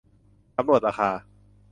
[0.55, 1.09] สำรวจราคา